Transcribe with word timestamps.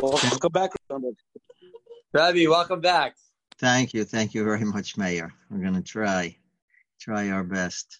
Welcome 0.00 0.52
back, 0.52 0.70
Rabbi. 2.14 2.46
Welcome 2.46 2.80
back. 2.80 3.16
Thank 3.58 3.92
you, 3.92 4.04
thank 4.04 4.32
you 4.32 4.44
very 4.44 4.64
much, 4.64 4.96
Mayor. 4.96 5.32
We're 5.50 5.58
going 5.58 5.74
to 5.74 5.82
try, 5.82 6.36
try 7.00 7.30
our 7.30 7.42
best. 7.42 7.98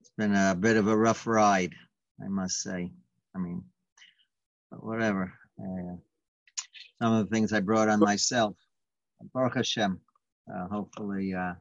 It's 0.00 0.10
been 0.18 0.34
a 0.34 0.54
bit 0.54 0.76
of 0.76 0.88
a 0.88 0.96
rough 0.96 1.26
ride, 1.26 1.72
I 2.22 2.28
must 2.28 2.60
say. 2.60 2.92
I 3.34 3.38
mean, 3.38 3.64
but 4.70 4.84
whatever. 4.84 5.32
Uh, 5.58 5.96
some 7.00 7.14
of 7.14 7.26
the 7.26 7.34
things 7.34 7.54
I 7.54 7.60
brought 7.60 7.88
on 7.88 8.00
myself. 8.00 8.54
Baruch 9.32 9.56
Hashem. 9.56 10.00
Uh, 10.54 10.66
hopefully, 10.66 11.32
uh, 11.32 11.54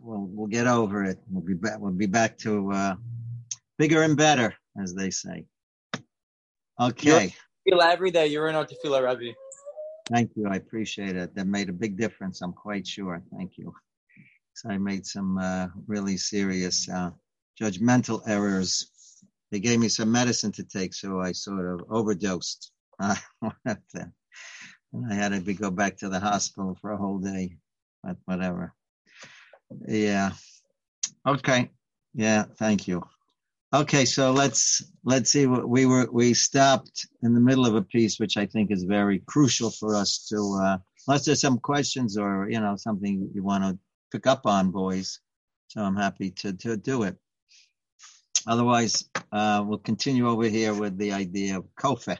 we'll 0.00 0.28
we'll 0.30 0.46
get 0.46 0.68
over 0.68 1.04
it. 1.04 1.18
We'll 1.28 1.42
be 1.42 1.54
back. 1.54 1.80
We'll 1.80 1.90
be 1.90 2.06
back 2.06 2.38
to 2.38 2.70
uh, 2.70 2.94
bigger 3.78 4.02
and 4.02 4.16
better, 4.16 4.54
as 4.80 4.94
they 4.94 5.10
say. 5.10 5.46
Okay. 6.78 7.34
Feel 7.70 7.82
every 7.82 8.10
day. 8.10 8.26
You're 8.26 8.48
in 8.48 8.56
our 8.56 8.66
tefillah, 8.66 9.04
Rabbi. 9.04 9.30
Thank 10.10 10.32
you. 10.34 10.48
I 10.48 10.56
appreciate 10.56 11.14
it. 11.14 11.36
That 11.36 11.46
made 11.46 11.68
a 11.68 11.72
big 11.72 11.96
difference. 11.96 12.42
I'm 12.42 12.52
quite 12.52 12.84
sure. 12.84 13.22
Thank 13.36 13.58
you. 13.58 13.72
So 14.54 14.70
I 14.70 14.78
made 14.78 15.06
some 15.06 15.38
uh, 15.38 15.68
really 15.86 16.16
serious 16.16 16.88
uh, 16.88 17.10
judgmental 17.60 18.22
errors. 18.26 18.90
They 19.52 19.60
gave 19.60 19.78
me 19.78 19.88
some 19.88 20.10
medicine 20.10 20.50
to 20.52 20.64
take, 20.64 20.94
so 20.94 21.20
I 21.20 21.30
sort 21.30 21.64
of 21.64 21.86
overdosed. 21.88 22.72
and 22.98 23.16
I 25.08 25.14
had 25.14 25.30
to 25.30 25.40
be, 25.40 25.54
go 25.54 25.70
back 25.70 25.98
to 25.98 26.08
the 26.08 26.18
hospital 26.18 26.76
for 26.80 26.90
a 26.90 26.96
whole 26.96 27.18
day, 27.18 27.58
but 28.02 28.16
whatever. 28.24 28.74
Yeah. 29.86 30.32
Okay. 31.24 31.70
Yeah. 32.14 32.46
Thank 32.58 32.88
you. 32.88 33.04
Okay, 33.72 34.04
so 34.04 34.32
let's 34.32 34.82
let's 35.04 35.30
see 35.30 35.46
what 35.46 35.68
we 35.68 35.86
were 35.86 36.08
we 36.10 36.34
stopped 36.34 37.06
in 37.22 37.34
the 37.34 37.40
middle 37.40 37.66
of 37.66 37.76
a 37.76 37.82
piece 37.82 38.18
which 38.18 38.36
I 38.36 38.44
think 38.44 38.72
is 38.72 38.82
very 38.82 39.20
crucial 39.26 39.70
for 39.70 39.94
us 39.94 40.26
to 40.30 40.60
uh 40.60 40.78
unless 41.06 41.24
there's 41.24 41.40
some 41.40 41.58
questions 41.58 42.18
or 42.18 42.48
you 42.50 42.58
know 42.58 42.74
something 42.74 43.30
you 43.32 43.44
want 43.44 43.62
to 43.62 43.78
pick 44.10 44.26
up 44.26 44.44
on, 44.44 44.70
boys. 44.70 45.20
So 45.68 45.82
I'm 45.82 45.96
happy 45.96 46.30
to 46.42 46.52
to 46.52 46.76
do 46.76 47.04
it. 47.04 47.16
Otherwise, 48.46 49.08
uh, 49.32 49.62
we'll 49.64 49.78
continue 49.78 50.28
over 50.28 50.48
here 50.48 50.74
with 50.74 50.96
the 50.98 51.12
idea 51.12 51.58
of 51.58 51.64
kofe. 51.78 52.16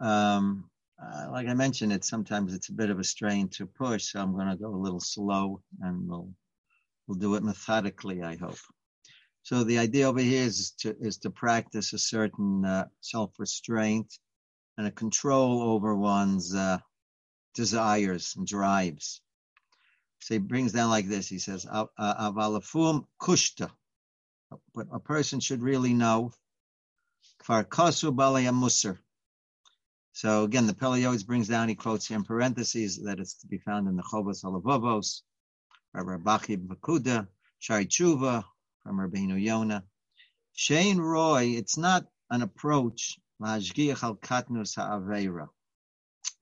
Um, 0.00 0.68
uh, 1.02 1.30
like 1.30 1.46
I 1.48 1.54
mentioned, 1.54 1.92
it 1.92 2.04
sometimes 2.04 2.52
it's 2.52 2.68
a 2.68 2.72
bit 2.72 2.90
of 2.90 2.98
a 2.98 3.04
strain 3.04 3.48
to 3.50 3.66
push, 3.66 4.12
so 4.12 4.20
I'm 4.20 4.34
going 4.34 4.48
to 4.48 4.56
go 4.56 4.74
a 4.74 4.76
little 4.84 5.00
slow, 5.00 5.62
and 5.80 6.08
we'll 6.08 6.28
we'll 7.06 7.18
do 7.18 7.34
it 7.36 7.42
methodically. 7.42 8.22
I 8.22 8.36
hope. 8.36 8.58
So 9.48 9.64
the 9.64 9.78
idea 9.78 10.06
over 10.06 10.20
here 10.20 10.42
is 10.42 10.72
to 10.80 10.94
is 11.00 11.16
to 11.20 11.30
practice 11.30 11.94
a 11.94 11.98
certain 11.98 12.66
uh, 12.66 12.88
self 13.00 13.30
restraint 13.38 14.12
and 14.76 14.86
a 14.86 14.90
control 14.90 15.62
over 15.62 15.94
one's 15.96 16.54
uh, 16.54 16.76
desires 17.54 18.34
and 18.36 18.46
drives. 18.46 19.22
So 20.18 20.34
he 20.34 20.38
brings 20.38 20.72
down 20.72 20.90
like 20.90 21.08
this. 21.08 21.28
He 21.28 21.38
says, 21.38 21.64
"Avalafum 21.64 23.06
kushta." 23.18 23.70
But 24.74 24.88
a 24.92 25.00
person 25.00 25.40
should 25.40 25.62
really 25.62 25.94
know. 25.94 26.34
Farkasu 27.42 28.14
musar. 28.14 28.98
So 30.12 30.44
again, 30.44 30.66
the 30.66 30.76
always 31.06 31.24
brings 31.24 31.48
down. 31.48 31.70
He 31.70 31.74
quotes 31.74 32.06
here 32.06 32.18
in 32.18 32.24
parentheses 32.24 33.02
that 33.04 33.18
it's 33.18 33.38
to 33.38 33.46
be 33.46 33.56
found 33.56 33.88
in 33.88 33.96
the 33.96 34.02
Chovos 34.02 34.44
Halevavos, 34.44 35.22
Rabbi 35.94 36.22
Bachya 36.22 36.58
Pakuda, 36.66 37.28
Shai 37.60 37.86
Tshuva, 37.86 38.44
from 38.88 38.98
Rabbeinu 38.98 39.38
Yonah. 39.38 39.84
Shane 40.54 40.96
Roy, 40.98 41.54
it's 41.58 41.76
not 41.76 42.06
an 42.30 42.40
approach, 42.40 43.18
in 43.38 43.46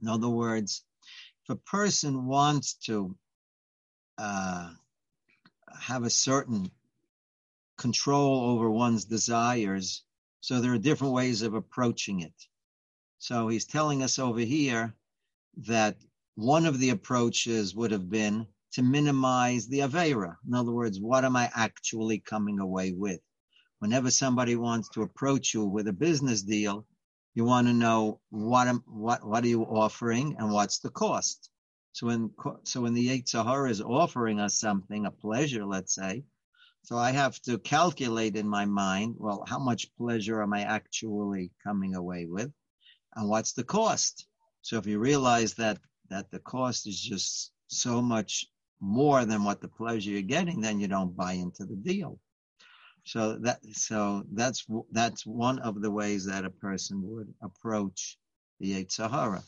other 0.08 0.28
words, 0.28 0.84
if 1.42 1.50
a 1.50 1.56
person 1.56 2.26
wants 2.26 2.74
to 2.74 3.16
uh, 4.16 4.70
have 5.80 6.04
a 6.04 6.10
certain 6.10 6.70
control 7.76 8.52
over 8.52 8.70
one's 8.70 9.06
desires, 9.06 10.04
so 10.40 10.60
there 10.60 10.72
are 10.72 10.78
different 10.78 11.14
ways 11.14 11.42
of 11.42 11.54
approaching 11.54 12.20
it. 12.20 12.46
So 13.18 13.48
he's 13.48 13.66
telling 13.66 14.04
us 14.04 14.20
over 14.20 14.38
here 14.38 14.94
that 15.66 15.96
one 16.36 16.64
of 16.64 16.78
the 16.78 16.90
approaches 16.90 17.74
would 17.74 17.90
have 17.90 18.08
been 18.08 18.46
to 18.76 18.82
minimize 18.82 19.66
the 19.68 19.78
Avera. 19.78 20.36
In 20.46 20.52
other 20.52 20.70
words, 20.70 21.00
what 21.00 21.24
am 21.24 21.34
I 21.34 21.50
actually 21.54 22.18
coming 22.18 22.58
away 22.58 22.92
with? 22.92 23.20
Whenever 23.78 24.10
somebody 24.10 24.54
wants 24.54 24.90
to 24.90 25.00
approach 25.00 25.54
you 25.54 25.64
with 25.64 25.88
a 25.88 25.94
business 25.94 26.42
deal, 26.42 26.86
you 27.34 27.46
want 27.46 27.66
to 27.68 27.72
know 27.72 28.20
what 28.28 28.68
am, 28.68 28.84
what 28.86 29.26
what 29.26 29.44
are 29.44 29.48
you 29.48 29.62
offering 29.62 30.36
and 30.38 30.52
what's 30.52 30.80
the 30.80 30.90
cost. 30.90 31.48
So 31.92 32.08
when 32.08 32.30
so 32.64 32.82
when 32.82 32.92
the 32.92 33.08
Yetzer 33.08 33.42
Hara 33.46 33.70
is 33.70 33.80
offering 33.80 34.40
us 34.40 34.60
something, 34.60 35.06
a 35.06 35.10
pleasure, 35.10 35.64
let's 35.64 35.94
say, 35.94 36.24
so 36.82 36.98
I 36.98 37.12
have 37.12 37.40
to 37.44 37.56
calculate 37.56 38.36
in 38.36 38.46
my 38.46 38.66
mind, 38.66 39.14
well, 39.16 39.42
how 39.48 39.58
much 39.58 39.90
pleasure 39.96 40.42
am 40.42 40.52
I 40.52 40.64
actually 40.64 41.50
coming 41.64 41.94
away 41.94 42.26
with, 42.26 42.52
and 43.14 43.26
what's 43.26 43.54
the 43.54 43.64
cost? 43.64 44.26
So 44.60 44.76
if 44.76 44.86
you 44.86 44.98
realize 44.98 45.54
that 45.54 45.78
that 46.10 46.30
the 46.30 46.40
cost 46.40 46.86
is 46.86 47.00
just 47.00 47.52
so 47.68 48.02
much 48.02 48.44
more 48.80 49.24
than 49.24 49.44
what 49.44 49.60
the 49.60 49.68
pleasure 49.68 50.10
you're 50.10 50.22
getting, 50.22 50.60
then 50.60 50.78
you 50.80 50.88
don't 50.88 51.16
buy 51.16 51.32
into 51.32 51.64
the 51.64 51.76
deal. 51.76 52.18
So 53.04 53.38
that 53.38 53.64
so 53.72 54.24
that's 54.32 54.66
that's 54.90 55.24
one 55.24 55.60
of 55.60 55.80
the 55.80 55.90
ways 55.90 56.26
that 56.26 56.44
a 56.44 56.50
person 56.50 57.02
would 57.04 57.32
approach 57.40 58.18
the 58.58 58.84
Yetzer 58.84 59.10
Hara. 59.10 59.42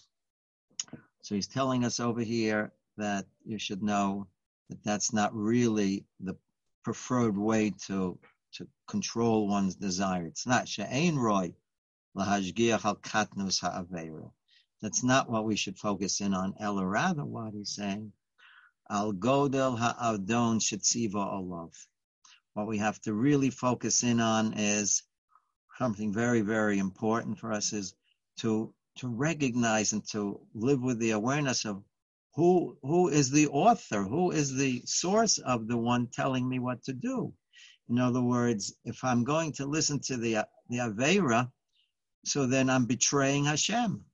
So 1.23 1.35
he's 1.35 1.49
telling 1.49 1.85
us 1.85 1.99
over 1.99 2.21
here 2.21 2.73
that 2.97 3.27
you 3.45 3.59
should 3.59 3.83
know 3.83 4.29
that 4.69 4.83
that's 4.85 5.13
not 5.13 5.35
really 5.35 6.05
the 6.21 6.37
preferred 6.85 7.37
way 7.37 7.73
to 7.87 8.19
to 8.53 8.69
control 8.87 9.49
one's 9.49 9.75
desire. 9.75 10.27
It's 10.27 10.47
not 10.47 10.69
she'ein 10.69 11.19
roy 11.19 11.53
lahashgiach 12.17 12.85
al 12.85 12.97
katnus. 12.97 14.31
That's 14.81 15.03
not 15.03 15.29
what 15.29 15.45
we 15.45 15.57
should 15.57 15.79
focus 15.79 16.21
in 16.21 16.33
on. 16.33 16.55
Ella 16.61 16.87
rather, 16.87 17.25
what 17.25 17.55
he's 17.55 17.75
saying 17.75 18.13
Al 18.91 19.13
Godel 19.13 19.77
Ha'adon 19.77 20.59
Shetziva 20.59 21.33
Olav. 21.35 21.75
What 22.55 22.67
we 22.67 22.79
have 22.79 22.99
to 23.03 23.13
really 23.13 23.51
focus 23.51 24.03
in 24.03 24.19
on 24.19 24.55
is 24.55 25.03
something 25.77 26.13
very, 26.13 26.41
very 26.41 26.79
important 26.79 27.39
for 27.39 27.53
us 27.53 27.73
is 27.75 27.95
to 28.39 28.75
to 28.97 29.09
recognize 29.09 29.93
and 29.93 30.05
to 30.09 30.41
live 30.55 30.81
with 30.81 30.99
the 30.99 31.11
awareness 31.11 31.67
of 31.67 31.85
who 32.35 32.79
who 32.83 33.09
is 33.09 33.31
the 33.31 33.49
author, 33.49 34.05
who 34.05 34.31
is 34.31 34.55
the 34.55 34.83
source 34.87 35.37
of 35.39 35.69
the 35.69 35.77
one 35.77 36.07
telling 36.07 36.49
me 36.49 36.59
what 36.59 36.83
to 36.85 36.95
do. 36.95 37.35
In 37.91 37.99
other 37.99 38.23
words, 38.23 38.75
if 38.85 39.05
I'm 39.05 39.23
going 39.23 39.53
to 39.55 39.67
listen 39.67 40.01
to 40.07 40.17
the 40.17 40.47
the 40.71 40.79
Avera, 40.79 41.53
so 42.25 42.47
then 42.47 42.71
I'm 42.71 42.87
betraying 42.87 43.45
Hashem 43.45 44.08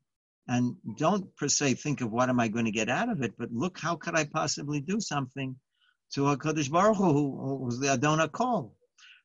and 0.47 0.77
don't 0.99 1.35
per 1.37 1.49
se 1.49 1.75
think 1.75 2.01
of 2.01 2.13
what 2.13 2.29
am 2.29 2.39
I 2.39 2.49
going 2.49 2.67
to 2.67 2.71
get 2.71 2.89
out 2.89 3.09
of 3.09 3.23
it, 3.23 3.35
but 3.39 3.53
look, 3.53 3.79
how 3.79 3.97
could 3.97 4.17
I 4.17 4.25
possibly 4.25 4.81
do 4.81 5.01
something 5.01 5.57
to 6.13 6.23
Hakadosh 6.23 6.71
Baruch 6.71 6.97
Hu, 6.97 7.13
who 7.13 7.57
was 7.57 7.81
the 7.81 7.89
Adonai 7.89 8.29
call, 8.29 8.77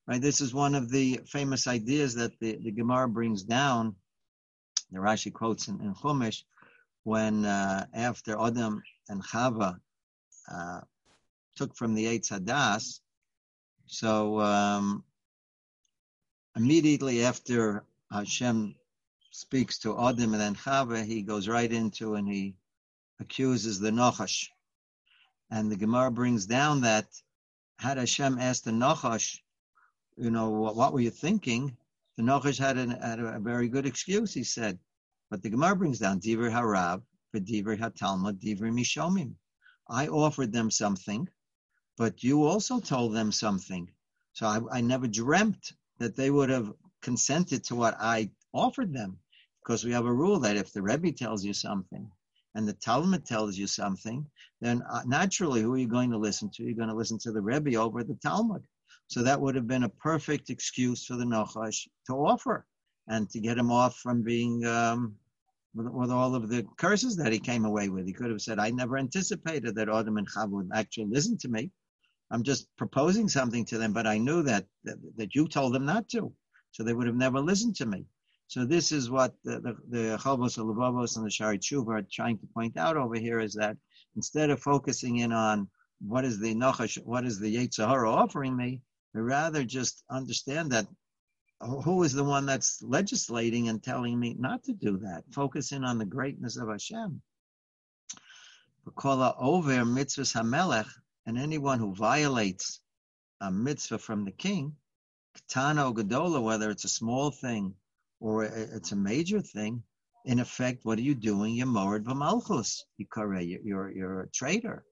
right? 0.07 0.21
This 0.21 0.41
is 0.41 0.53
one 0.53 0.75
of 0.75 0.89
the 0.89 1.19
famous 1.27 1.67
ideas 1.67 2.15
that 2.15 2.39
the, 2.39 2.57
the 2.63 2.71
Gemara 2.71 3.07
brings 3.09 3.43
down. 3.43 3.95
The 4.91 4.99
Rashi 4.99 5.31
quotes 5.31 5.67
in, 5.67 5.79
in 5.81 5.93
Chumash 5.93 6.43
when 7.03 7.45
uh, 7.45 7.85
after 7.93 8.39
Adam 8.39 8.81
and 9.07 9.23
Chava 9.23 9.77
uh, 10.51 10.81
took 11.55 11.75
from 11.75 11.93
the 11.93 12.05
Eitz 12.05 12.31
Hadas, 12.31 12.99
so 13.85 14.39
um, 14.39 15.03
immediately 16.55 17.23
after 17.23 17.83
Hashem 18.11 18.75
speaks 19.31 19.77
to 19.79 19.99
Adam 19.99 20.33
and 20.33 20.41
then 20.41 20.55
Chava, 20.55 21.05
he 21.05 21.21
goes 21.21 21.47
right 21.47 21.71
into 21.71 22.15
and 22.15 22.27
he 22.27 22.55
accuses 23.19 23.79
the 23.79 23.91
Nachash. 23.91 24.47
And 25.51 25.71
the 25.71 25.75
Gemara 25.75 26.11
brings 26.11 26.45
down 26.45 26.81
that 26.81 27.07
had 27.77 27.97
Hashem 27.97 28.39
asked 28.39 28.65
the 28.65 28.71
Nachash, 28.71 29.39
you 30.17 30.31
know, 30.31 30.49
what, 30.49 30.75
what 30.75 30.93
were 30.93 30.99
you 30.99 31.11
thinking? 31.11 31.77
The 32.17 32.23
Nachash 32.23 32.57
had, 32.57 32.77
an, 32.77 32.91
had 32.91 33.19
a, 33.19 33.39
very 33.39 33.69
good 33.69 33.85
excuse, 33.85 34.33
he 34.33 34.43
said. 34.43 34.79
But 35.29 35.41
the 35.41 35.49
Gemara 35.49 35.75
brings 35.75 35.99
down 35.99 36.19
Divrei 36.19 36.51
Harav, 36.51 37.01
for 37.31 37.39
Divrei 37.39 37.79
HaTalmud, 37.79 38.39
Divrei 38.39 38.71
Mishomim. 38.71 39.35
I 39.87 40.07
offered 40.07 40.51
them 40.51 40.69
something, 40.69 41.29
but 41.97 42.23
you 42.23 42.43
also 42.43 42.79
told 42.79 43.13
them 43.13 43.31
something. 43.31 43.89
So 44.33 44.45
I, 44.45 44.77
I 44.77 44.81
never 44.81 45.07
dreamt 45.07 45.73
that 45.99 46.15
they 46.15 46.29
would 46.29 46.49
have 46.49 46.73
consented 47.01 47.63
to 47.65 47.75
what 47.75 47.95
I 47.99 48.29
offered 48.53 48.93
them 48.93 49.17
because 49.63 49.83
we 49.83 49.91
have 49.91 50.05
a 50.05 50.13
rule 50.13 50.39
that 50.39 50.55
if 50.55 50.73
the 50.73 50.81
Rebbe 50.81 51.11
tells 51.11 51.43
you 51.43 51.53
something 51.53 52.09
and 52.55 52.67
the 52.67 52.73
Talmud 52.73 53.25
tells 53.25 53.57
you 53.57 53.67
something, 53.67 54.25
then 54.61 54.81
uh, 54.91 55.03
naturally, 55.05 55.61
who 55.61 55.73
are 55.73 55.77
you 55.77 55.87
going 55.87 56.11
to 56.11 56.17
listen 56.17 56.49
to? 56.55 56.63
You're 56.63 56.73
going 56.73 56.89
to 56.89 56.95
listen 56.95 57.19
to 57.19 57.31
the 57.31 57.41
Rebbe 57.41 57.75
over 57.75 58.03
the 58.03 58.17
Talmud. 58.23 58.63
So 59.07 59.23
that 59.23 59.39
would 59.39 59.55
have 59.55 59.67
been 59.67 59.83
a 59.83 59.89
perfect 59.89 60.49
excuse 60.49 61.05
for 61.05 61.15
the 61.15 61.25
Nachash 61.25 61.87
to 62.07 62.13
offer. 62.13 62.65
and 63.07 63.29
to 63.31 63.39
get 63.39 63.57
him 63.57 63.71
off 63.71 63.97
from 63.97 64.21
being 64.21 64.63
um, 64.65 65.15
with, 65.73 65.87
with, 65.87 66.11
all 66.11 66.35
of 66.35 66.47
the 66.47 66.65
curses 66.77 67.15
that 67.17 67.33
he 67.33 67.39
came 67.39 67.65
away 67.65 67.89
with. 67.89 68.05
He 68.05 68.13
could 68.13 68.29
have 68.29 68.41
said, 68.41 68.59
I 68.59 68.69
never 68.69 68.97
anticipated 68.97 69.75
that 69.75 69.89
Adam 69.89 70.17
and 70.17 70.29
Chava 70.29 70.49
would 70.49 70.69
actually 70.73 71.07
listen 71.09 71.37
to 71.39 71.49
me. 71.49 71.71
I'm 72.31 72.43
just 72.43 72.67
proposing 72.77 73.27
something 73.27 73.65
to 73.65 73.79
them, 73.79 73.93
but 73.93 74.05
I 74.05 74.19
knew 74.19 74.43
that, 74.43 74.65
that, 74.83 74.97
that 75.17 75.33
you 75.33 75.47
told 75.47 75.73
them 75.73 75.85
not 75.85 76.07
to. 76.09 76.31
So 76.71 76.83
they 76.83 76.93
would 76.93 77.07
have 77.07 77.15
never 77.15 77.39
listened 77.39 77.75
to 77.77 77.87
me. 77.87 78.05
So 78.49 78.65
this 78.65 78.91
is 78.91 79.11
what 79.11 79.35
the 79.43 79.59
the, 79.59 79.77
the 79.89 80.17
Levavos 80.17 81.17
and 81.17 81.25
the 81.25 81.29
Shari 81.29 81.59
Tshuva 81.59 81.99
are 81.99 82.07
trying 82.11 82.39
to 82.39 82.47
point 82.47 82.77
out 82.77 82.97
over 82.97 83.13
here 83.13 83.39
is 83.39 83.53
that 83.53 83.77
instead 84.15 84.49
of 84.49 84.59
focusing 84.59 85.17
in 85.17 85.31
on 85.31 85.69
what 86.01 86.25
is 86.25 86.39
the 86.39 86.55
Nachash, 86.55 86.97
what 87.03 87.25
is 87.25 87.39
the 87.39 87.55
Yetzer 87.55 87.87
Hara 87.87 88.11
offering 88.11 88.57
me, 88.57 88.81
they 89.13 89.19
rather 89.19 89.63
just 89.63 90.03
understand 90.09 90.71
that 90.71 90.87
who 91.61 92.01
is 92.01 92.13
the 92.13 92.23
one 92.23 92.47
that's 92.47 92.81
legislating 92.81 93.69
and 93.69 93.83
telling 93.83 94.19
me 94.19 94.35
not 94.39 94.63
to 94.63 94.73
do 94.73 94.97
that? 94.97 95.25
Focus 95.31 95.71
in 95.71 95.83
on 95.83 95.99
the 95.99 96.05
greatness 96.05 96.57
of 96.57 96.69
Hashem. 96.69 97.21
Kola 98.95 99.35
over 99.37 99.73
mitzvahs 99.85 100.33
hamelech, 100.33 100.89
and 101.27 101.37
anyone 101.37 101.77
who 101.77 101.93
violates 101.93 102.79
a 103.41 103.51
mitzvah 103.51 103.99
from 103.99 104.25
the 104.25 104.31
king, 104.31 104.75
katana 105.35 105.87
or 105.87 105.93
gadola, 105.93 106.41
whether 106.41 106.71
it's 106.71 106.85
a 106.85 106.89
small 106.89 107.29
thing 107.29 107.75
or 108.19 108.43
it's 108.43 108.91
a 108.91 108.95
major 108.95 109.41
thing, 109.41 109.83
in 110.25 110.39
effect, 110.39 110.83
what 110.83 110.99
are 110.99 111.03
you 111.03 111.15
doing? 111.15 111.55
You're 111.55 111.67
morid 111.67 112.03
b'malchus. 112.05 112.81
You're, 112.97 113.91
you're, 113.91 114.21
a 114.21 114.29
traitor. 114.31 114.83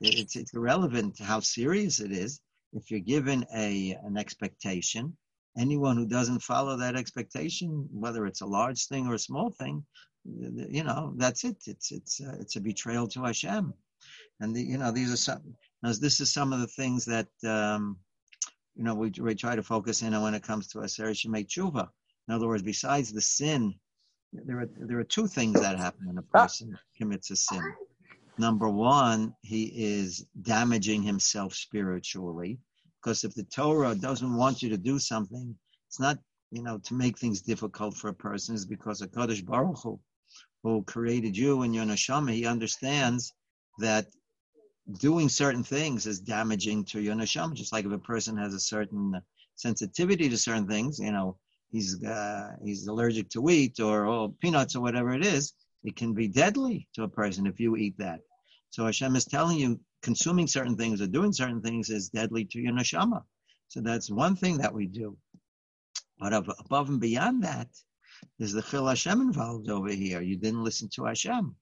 It's, 0.00 0.36
it's 0.36 0.54
irrelevant 0.54 1.18
how 1.18 1.40
serious 1.40 2.00
it 2.00 2.12
is. 2.12 2.40
If 2.72 2.90
you're 2.90 3.00
given 3.00 3.44
a 3.54 3.96
an 4.04 4.16
expectation, 4.16 5.16
anyone 5.58 5.96
who 5.96 6.06
doesn't 6.06 6.42
follow 6.42 6.76
that 6.76 6.96
expectation, 6.96 7.88
whether 7.90 8.26
it's 8.26 8.42
a 8.42 8.46
large 8.46 8.86
thing 8.86 9.06
or 9.06 9.14
a 9.14 9.18
small 9.18 9.50
thing, 9.50 9.84
you 10.24 10.84
know, 10.84 11.14
that's 11.16 11.44
it. 11.44 11.56
It's 11.66 11.92
it's 11.92 12.20
uh, 12.20 12.36
it's 12.40 12.56
a 12.56 12.60
betrayal 12.60 13.08
to 13.08 13.24
Hashem, 13.24 13.72
and 14.40 14.54
the, 14.54 14.62
you 14.62 14.78
know 14.78 14.90
these 14.90 15.12
are 15.12 15.16
some. 15.16 15.54
This 15.82 16.20
is 16.20 16.32
some 16.32 16.52
of 16.52 16.60
the 16.60 16.66
things 16.66 17.04
that 17.06 17.28
um, 17.44 17.98
you 18.74 18.84
know 18.84 18.94
we, 18.94 19.12
we 19.20 19.34
try 19.34 19.56
to 19.56 19.62
focus 19.62 20.02
in 20.02 20.14
on 20.14 20.22
when 20.22 20.34
it 20.34 20.42
comes 20.42 20.68
to 20.68 20.82
Aser 20.82 21.10
Shemei 21.10 21.46
Tshuva. 21.46 21.88
In 22.28 22.34
other 22.34 22.48
words, 22.48 22.62
besides 22.62 23.12
the 23.12 23.20
sin, 23.20 23.74
there 24.32 24.60
are 24.60 24.68
there 24.78 24.98
are 24.98 25.04
two 25.04 25.26
things 25.26 25.60
that 25.60 25.78
happen 25.78 26.06
when 26.06 26.18
a 26.18 26.24
ah. 26.34 26.42
person 26.42 26.78
commits 26.96 27.30
a 27.30 27.36
sin. 27.36 27.62
Number 28.38 28.68
one, 28.68 29.34
he 29.42 29.64
is 29.74 30.26
damaging 30.42 31.02
himself 31.02 31.54
spiritually 31.54 32.58
because 33.00 33.24
if 33.24 33.34
the 33.34 33.44
Torah 33.44 33.94
doesn't 33.94 34.36
want 34.36 34.62
you 34.62 34.68
to 34.68 34.76
do 34.76 34.98
something, 34.98 35.56
it's 35.88 36.00
not, 36.00 36.18
you 36.50 36.62
know, 36.62 36.78
to 36.78 36.94
make 36.94 37.18
things 37.18 37.40
difficult 37.40 37.96
for 37.96 38.08
a 38.08 38.14
person, 38.14 38.54
it's 38.54 38.64
because 38.64 39.00
a 39.00 39.08
Kadosh 39.08 39.44
Baruch 39.44 39.78
Hu, 39.82 40.00
who 40.62 40.82
created 40.82 41.36
you 41.36 41.62
and 41.62 41.74
your 41.74 41.84
neshama, 41.84 42.32
he 42.32 42.44
understands 42.44 43.32
that 43.78 44.06
doing 44.98 45.28
certain 45.28 45.62
things 45.62 46.06
is 46.06 46.20
damaging 46.20 46.84
to 46.86 47.00
your 47.00 47.14
neshama. 47.14 47.54
Just 47.54 47.72
like 47.72 47.86
if 47.86 47.92
a 47.92 47.98
person 47.98 48.36
has 48.36 48.52
a 48.52 48.60
certain 48.60 49.20
sensitivity 49.54 50.28
to 50.28 50.36
certain 50.36 50.66
things, 50.66 50.98
you 50.98 51.12
know, 51.12 51.38
he's 51.70 52.02
uh, 52.04 52.52
he's 52.62 52.86
allergic 52.86 53.28
to 53.30 53.40
wheat 53.40 53.80
or 53.80 54.06
oh, 54.06 54.34
peanuts 54.40 54.76
or 54.76 54.80
whatever 54.80 55.12
it 55.12 55.24
is, 55.24 55.52
it 55.84 55.96
can 55.96 56.14
be 56.14 56.28
deadly 56.28 56.88
to 56.94 57.04
a 57.04 57.08
person 57.08 57.46
if 57.46 57.60
you 57.60 57.76
eat 57.76 57.96
that. 57.98 58.20
So 58.70 58.84
Hashem 58.84 59.16
is 59.16 59.24
telling 59.24 59.58
you 59.58 59.80
consuming 60.02 60.46
certain 60.46 60.76
things 60.76 61.00
or 61.00 61.06
doing 61.06 61.32
certain 61.32 61.62
things 61.62 61.90
is 61.90 62.08
deadly 62.08 62.44
to 62.46 62.60
your 62.60 62.72
neshama. 62.72 63.22
So 63.68 63.80
that's 63.80 64.10
one 64.10 64.36
thing 64.36 64.58
that 64.58 64.74
we 64.74 64.86
do. 64.86 65.16
But 66.18 66.32
above 66.32 66.88
and 66.88 67.00
beyond 67.00 67.44
that, 67.44 67.68
there's 68.38 68.52
the 68.52 68.62
chil 68.62 68.86
Hashem 68.86 69.20
involved 69.20 69.68
over 69.68 69.88
here. 69.88 70.20
You 70.22 70.36
didn't 70.36 70.64
listen 70.64 70.88
to 70.94 71.04
Hashem. 71.04 71.54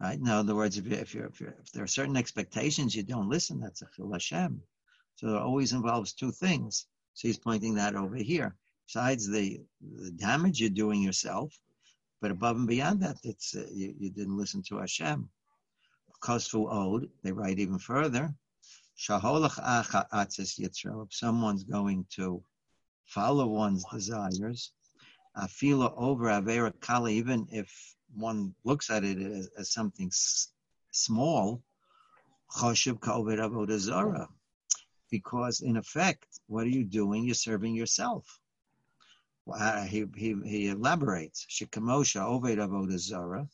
Right? 0.00 0.18
In 0.18 0.28
other 0.28 0.54
words, 0.54 0.78
if, 0.78 0.86
you, 0.86 0.96
if, 0.96 1.14
if, 1.14 1.40
if 1.40 1.72
there 1.72 1.82
are 1.82 1.88
certain 1.88 2.16
expectations 2.16 2.94
you 2.94 3.02
don't 3.02 3.28
listen, 3.28 3.60
that's 3.60 3.82
a 3.82 3.88
chil 3.94 4.12
Hashem. 4.12 4.62
So 5.16 5.28
it 5.28 5.42
always 5.42 5.72
involves 5.72 6.12
two 6.12 6.30
things. 6.30 6.86
So 7.14 7.28
he's 7.28 7.38
pointing 7.38 7.74
that 7.74 7.96
over 7.96 8.16
here. 8.16 8.54
Besides 8.88 9.28
the, 9.28 9.60
the 9.82 10.10
damage 10.12 10.60
you're 10.60 10.70
doing 10.70 11.02
yourself, 11.02 11.52
but 12.22 12.30
above 12.30 12.56
and 12.56 12.66
beyond 12.66 13.02
that, 13.02 13.18
it's 13.22 13.54
uh, 13.54 13.66
you, 13.70 13.94
you 13.98 14.08
didn't 14.08 14.38
listen 14.38 14.62
to 14.62 14.78
Hashem. 14.78 15.28
Kosfu 16.22 16.72
Od, 16.72 17.06
they 17.22 17.30
write 17.30 17.58
even 17.58 17.78
further, 17.78 18.34
Shaholach 18.98 19.58
Atzis 20.10 20.58
if 20.58 21.12
someone's 21.12 21.64
going 21.64 22.06
to 22.16 22.42
follow 23.04 23.46
one's 23.46 23.84
desires, 23.92 24.72
Afila 25.36 25.92
over 25.94 26.24
Avera 26.24 26.72
Kali, 26.80 27.14
even 27.16 27.46
if 27.52 27.94
one 28.14 28.54
looks 28.64 28.88
at 28.88 29.04
it 29.04 29.18
as, 29.18 29.50
as 29.58 29.70
something 29.70 30.06
s- 30.06 30.50
small, 30.92 31.62
Choshev 32.56 33.00
Koved 33.00 33.38
Avodazara. 33.38 34.28
Because 35.10 35.60
in 35.60 35.76
effect, 35.76 36.40
what 36.46 36.64
are 36.64 36.70
you 36.70 36.84
doing? 36.84 37.26
You're 37.26 37.34
serving 37.34 37.74
yourself. 37.74 38.40
Uh, 39.52 39.84
he, 39.84 40.04
he, 40.16 40.36
he 40.44 40.68
elaborates, 40.68 41.46
Shikamosha 41.50 42.20
Oved 42.20 42.58
Avodazara. 42.58 43.48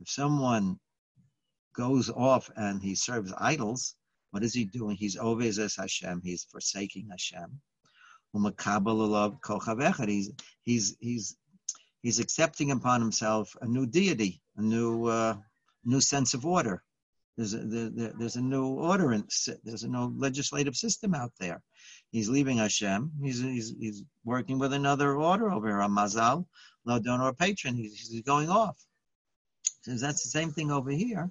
If 0.00 0.08
someone 0.08 0.78
goes 1.74 2.10
off 2.10 2.50
and 2.56 2.82
he 2.82 2.94
serves 2.94 3.32
idols, 3.38 3.94
what 4.30 4.42
is 4.42 4.52
he 4.52 4.64
doing? 4.64 4.96
He's 4.96 5.16
as 5.16 5.76
Hashem. 5.76 6.20
He's 6.22 6.44
forsaking 6.50 7.08
Hashem. 7.10 7.60
He's 10.06 10.30
he's 10.64 10.96
he's 11.00 11.36
he's 12.02 12.18
accepting 12.18 12.70
upon 12.72 13.00
himself 13.00 13.56
a 13.62 13.66
new 13.66 13.86
deity, 13.86 14.42
a 14.56 14.62
new 14.62 15.06
uh, 15.06 15.36
new 15.84 16.00
sense 16.00 16.34
of 16.34 16.44
order. 16.44 16.82
There's 17.36 17.54
a, 17.54 17.58
there, 17.58 18.12
there's 18.18 18.36
a 18.36 18.42
new 18.42 18.66
order 18.66 19.12
and 19.12 19.24
there's 19.64 19.84
a 19.84 19.88
new 19.88 20.12
legislative 20.18 20.76
system 20.76 21.14
out 21.14 21.32
there. 21.38 21.62
He's 22.10 22.28
leaving 22.28 22.58
Hashem. 22.58 23.12
He's 23.22 23.40
he's, 23.40 23.74
he's 23.78 24.02
working 24.24 24.58
with 24.58 24.72
another 24.72 25.16
order 25.16 25.50
over 25.50 25.68
here, 25.68 25.80
a 25.80 25.88
mazal, 25.88 26.46
ladon 26.86 27.20
or 27.20 27.34
patron. 27.34 27.76
He's, 27.76 28.08
he's 28.08 28.22
going 28.22 28.48
off. 28.48 28.78
So 29.82 29.92
that's 29.92 30.22
the 30.22 30.30
same 30.30 30.50
thing 30.50 30.70
over 30.70 30.90
here. 30.90 31.30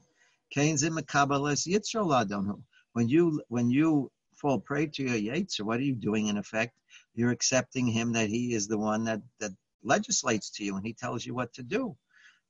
When 2.94 3.10
you 3.10 3.42
when 3.48 3.70
you 3.70 4.12
fall 4.36 4.60
prey 4.60 4.88
to 4.88 5.04
your 5.04 5.36
yetzer, 5.36 5.62
what 5.62 5.80
are 5.80 5.84
you 5.84 5.96
doing 5.96 6.28
in 6.28 6.38
effect? 6.38 6.74
You're 7.16 7.32
accepting 7.32 7.88
him 7.88 8.14
that 8.14 8.30
he 8.30 8.54
is 8.54 8.68
the 8.68 8.78
one 8.78 9.04
that 9.06 9.22
that 9.40 9.52
legislates 9.84 10.50
to 10.52 10.64
you 10.64 10.76
and 10.76 10.86
he 10.86 10.94
tells 10.94 11.26
you 11.26 11.34
what 11.34 11.54
to 11.54 11.64
do. 11.64 11.98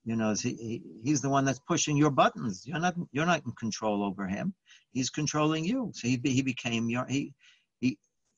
You 0.05 0.15
know, 0.15 0.33
he, 0.33 0.55
he, 0.55 0.81
he's 1.03 1.21
the 1.21 1.29
one 1.29 1.43
that's 1.43 1.59
pushing 1.59 1.97
your 1.97 2.11
buttons. 2.11 2.65
You're 2.65 2.79
not 2.79 2.95
you're 3.11 3.25
not 3.25 3.45
in 3.45 3.51
control 3.53 4.03
over 4.03 4.27
him. 4.27 4.53
He's 4.91 5.09
controlling 5.09 5.65
you. 5.65 5.91
So 5.95 6.07
he 6.07 6.19
he 6.23 6.41
became 6.41 6.89
your 6.89 7.05
he 7.07 7.33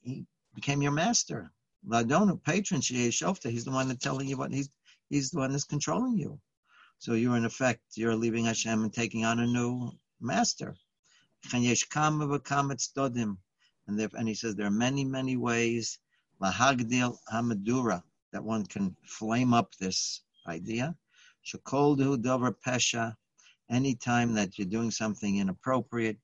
he 0.02 0.26
became 0.56 0.82
your 0.82 0.92
master. 0.92 1.52
Ladonu, 1.88 2.44
patron, 2.44 2.82
he's 2.82 3.20
the 3.20 3.72
one 3.72 3.88
that's 3.88 4.04
telling 4.04 4.28
you 4.28 4.38
what 4.38 4.52
he's 4.52 4.70
he's 5.10 5.32
the 5.32 5.40
one 5.40 5.52
that's 5.52 5.64
controlling 5.64 6.18
you. 6.18 6.40
So 6.98 7.14
you're 7.14 7.38
in 7.38 7.46
effect, 7.46 7.82
you're 7.96 8.16
leaving 8.16 8.46
Hashem 8.46 8.84
and 8.84 8.94
taking 8.94 9.24
on 9.24 9.40
a 9.40 9.48
new 9.48 9.92
master. 10.20 10.76
And, 11.52 11.64
there, 13.98 14.10
and 14.14 14.28
he 14.28 14.34
says 14.36 14.56
there 14.56 14.68
are 14.68 14.72
many, 14.72 15.06
many 15.06 15.38
ways 15.38 16.00
lahagdil 16.42 17.18
hamadura 17.32 18.04
that 18.34 18.44
one 18.44 18.66
can 18.66 18.96
flame 19.06 19.54
up 19.54 19.74
this 19.80 20.22
idea. 20.48 20.96
Shakoldu 21.46 22.22
dover 22.22 22.52
pesha. 22.52 23.16
Anytime 23.72 24.34
that 24.34 24.58
you're 24.58 24.68
doing 24.68 24.92
something 24.92 25.38
inappropriate, 25.38 26.18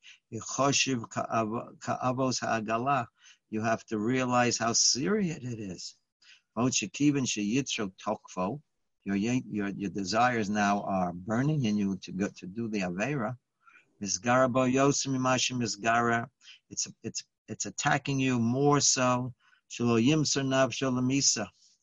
you 3.49 3.61
have 3.61 3.85
to 3.85 3.97
realize 3.97 4.57
how 4.57 4.73
serious 4.73 5.37
it 5.37 5.59
is 5.59 5.95
your, 9.05 9.15
your, 9.15 9.67
your 9.69 9.89
desires 9.89 10.49
now 10.49 10.81
are 10.87 11.13
burning 11.13 11.65
in 11.65 11.77
you 11.77 11.97
to 11.97 12.11
go 12.11 12.27
to 12.37 12.47
do 12.47 12.67
the 12.69 12.79
Avera. 12.81 13.35
It's 16.69 16.87
it's 17.03 17.23
it's 17.47 17.65
attacking 17.65 18.19
you 18.19 18.39
more 18.39 18.79
so. 18.79 19.33
To 19.77 19.99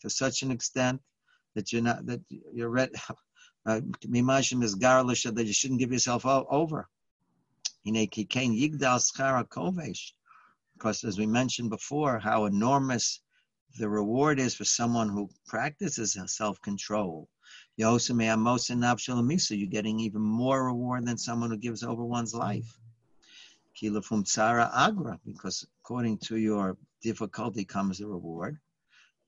such 0.09 0.43
an 0.43 0.51
extent 0.51 1.01
that 1.55 1.73
you're 1.73 1.83
not 1.83 2.07
that 2.07 2.21
you're. 2.29 2.89
Uh, 3.65 3.81
Mimashim 4.09 4.59
misgara 4.61 5.07
that 5.37 5.47
you 5.47 5.53
shouldn't 5.53 5.79
give 5.79 5.93
yourself 5.93 6.27
over. 6.27 6.89
Because 10.83 11.05
as 11.05 11.17
we 11.17 11.27
mentioned 11.27 11.71
before, 11.71 12.19
how 12.19 12.47
enormous 12.47 13.21
the 13.79 13.89
reward 13.89 14.41
is 14.41 14.57
for 14.57 14.65
someone 14.65 15.09
who 15.09 15.31
practices 15.47 16.17
self-control. 16.27 17.29
You're 17.77 18.01
getting 18.01 20.01
even 20.01 20.23
more 20.23 20.67
reward 20.67 21.07
than 21.07 21.19
someone 21.19 21.53
who 21.53 21.57
gives 21.57 21.85
over 21.85 22.05
one's 22.05 22.35
life. 22.35 22.81
Agra, 23.81 25.21
because 25.25 25.65
according 25.85 26.19
to 26.19 26.37
your 26.37 26.77
difficulty 27.01 27.65
comes 27.65 27.99
the 27.99 28.09
reward. 28.09 28.59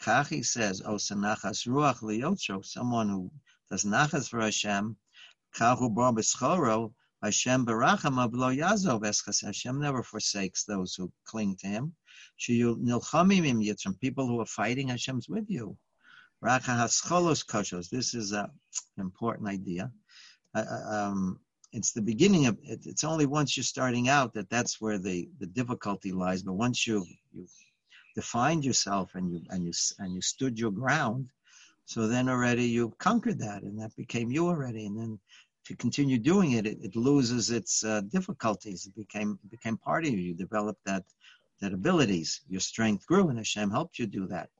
Kachi 0.01 0.45
says, 0.45 0.81
"O 0.81 0.95
sanachas 0.95 1.69
ruach 1.69 2.03
liyotro," 2.03 2.65
someone 2.65 3.09
who 3.09 3.31
does 3.71 3.85
nachas 3.85 4.29
for 4.29 4.41
Hashem, 4.41 4.97
kahu 5.55 5.95
bar 5.95 6.13
Hashem 7.25 7.65
baracham 7.65 8.17
ablo 8.25 8.55
yazov 8.55 9.03
eschas. 9.03 9.45
Hashem 9.45 9.81
never 9.81 10.03
forsakes 10.03 10.65
those 10.65 10.95
who 10.95 11.11
cling 11.25 11.57
to 11.57 11.67
Him. 11.67 11.95
Nilchamim 12.39 13.65
yitzrim, 13.65 13.99
people 13.99 14.27
who 14.27 14.41
are 14.41 14.47
fighting, 14.47 14.89
Hashem's 14.89 15.29
with 15.29 15.49
you. 15.49 15.77
Raka 16.41 16.73
hascholos 16.73 17.45
koshos. 17.47 17.89
This 17.89 18.15
is 18.15 18.33
an 18.33 18.51
important 18.99 19.49
idea. 19.49 19.91
Uh, 20.55 20.65
um, 20.87 21.41
it's 21.73 21.93
the 21.93 22.03
beginning 22.03 22.47
of 22.47 22.57
it, 22.63 22.81
it's 22.85 23.03
only 23.03 23.27
once 23.27 23.57
you're 23.57 23.65
starting 23.65 24.09
out 24.09 24.33
that 24.35 24.49
that's 24.49 24.81
where 24.81 24.99
the 24.99 25.29
the 25.41 25.47
difficulty 25.47 26.13
lies 26.13 26.43
but 26.45 26.53
once 26.53 26.87
you 26.87 27.05
you 27.33 27.47
defined 28.15 28.65
yourself 28.65 29.11
and 29.17 29.33
you 29.33 29.41
and 29.51 29.65
you 29.65 29.73
and 29.99 30.15
you 30.15 30.21
stood 30.21 30.57
your 30.57 30.71
ground 30.71 31.29
so 31.85 32.07
then 32.07 32.29
already 32.29 32.65
you've 32.65 32.97
conquered 32.99 33.41
that 33.41 33.63
and 33.63 33.81
that 33.81 33.95
became 33.97 34.31
you 34.31 34.47
already 34.47 34.87
and 34.87 34.97
then 34.97 35.19
to 35.67 35.77
continue 35.77 36.19
doing 36.19 36.53
it 36.53 36.67
it, 36.67 36.79
it 36.83 36.97
loses 36.97 37.51
its 37.51 37.85
uh, 37.85 38.01
difficulties 38.03 38.87
it 38.87 38.95
became 38.95 39.39
it 39.45 39.51
became 39.51 39.77
part 39.77 40.05
of 40.05 40.11
you 40.13 40.19
you 40.19 40.35
developed 40.35 40.85
that 40.85 41.05
that 41.61 41.73
abilities 41.73 42.41
your 42.49 42.61
strength 42.61 43.07
grew 43.07 43.29
and 43.29 43.39
Hashem 43.39 43.71
helped 43.71 43.99
you 43.99 44.07
do 44.07 44.27
that 44.27 44.51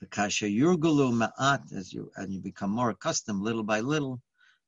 the 0.00 0.06
kasha 0.06 0.46
yurgulu 0.46 1.12
ma'at 1.12 1.72
as 1.72 1.92
you 1.92 2.10
and 2.16 2.32
you 2.32 2.40
become 2.40 2.70
more 2.70 2.90
accustomed 2.90 3.42
little 3.42 3.62
by 3.62 3.80
little 3.80 4.20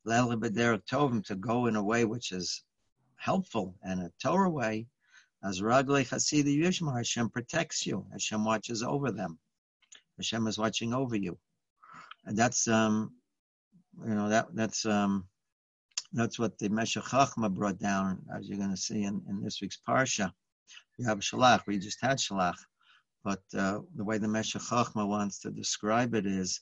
tovim 0.07 1.25
to 1.25 1.35
go 1.35 1.67
in 1.67 1.77
a 1.77 1.83
way 1.83 2.05
which 2.05 2.33
is 2.33 2.63
helpful 3.25 3.75
and 3.83 4.03
a 4.03 4.13
Torah 4.23 4.51
way, 4.51 4.87
as 5.43 5.63
Ragle 5.63 6.05
Chasida 6.05 6.55
Yishma, 6.63 6.95
Hashem 6.95 7.31
protects 7.31 7.87
you. 7.87 8.07
Hashem 8.13 8.45
watches 8.45 8.83
over 8.83 9.11
them. 9.11 9.39
Hashem 10.19 10.47
is 10.47 10.59
watching 10.59 10.93
over 10.93 11.17
you. 11.17 11.39
And 12.27 12.37
that's 12.37 12.69
um 12.69 13.13
you 14.07 14.15
know 14.15 14.29
that 14.29 14.49
that's 14.55 14.87
um 14.87 15.25
that's 16.13 16.39
what 16.39 16.59
the 16.59 16.69
Meshech 16.69 17.03
Chachma 17.05 17.53
brought 17.53 17.79
down, 17.79 18.23
as 18.35 18.49
you're 18.49 18.59
going 18.59 18.71
to 18.71 18.77
see 18.77 19.03
in, 19.03 19.21
in 19.29 19.43
this 19.43 19.61
week's 19.61 19.81
Parsha. 19.87 20.33
You 20.97 21.07
have 21.07 21.19
Shalach, 21.19 21.67
we 21.67 21.79
just 21.79 22.01
had 22.01 22.19
Shalach. 22.19 22.55
But 23.25 23.43
uh, 23.57 23.81
the 23.97 24.05
way 24.05 24.19
the 24.19 24.29
Meshech 24.29 24.63
Chachma 24.63 25.09
wants 25.09 25.41
to 25.41 25.51
describe 25.51 26.15
it 26.15 26.25
is 26.25 26.61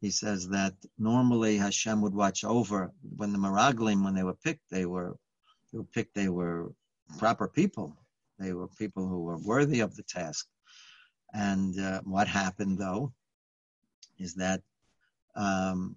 he 0.00 0.10
says 0.10 0.48
that 0.48 0.74
normally 0.98 1.56
Hashem 1.58 2.00
would 2.00 2.14
watch 2.14 2.42
over 2.42 2.90
when 3.16 3.32
the 3.32 3.38
Meraglim, 3.38 4.04
when 4.04 4.14
they 4.14 4.24
were 4.24 4.34
picked, 4.34 4.68
they 4.68 4.84
were 4.84 5.16
they 5.72 5.78
were 5.78 5.84
picked, 5.84 6.14
they 6.14 6.28
were 6.28 6.72
proper 7.18 7.46
people. 7.46 7.96
They 8.38 8.52
were 8.52 8.66
people 8.66 9.06
who 9.06 9.22
were 9.22 9.38
worthy 9.38 9.80
of 9.80 9.94
the 9.94 10.02
task. 10.02 10.48
And 11.32 11.78
uh, 11.78 12.00
what 12.04 12.26
happened 12.26 12.78
though 12.78 13.12
is 14.18 14.34
that 14.34 14.60
um, 15.36 15.96